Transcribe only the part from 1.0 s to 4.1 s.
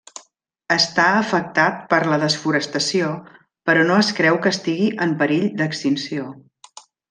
afectat per la desforestació però no